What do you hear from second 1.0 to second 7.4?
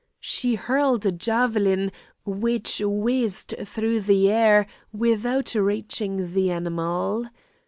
a javelin which whizzed through the air without reaching the animal.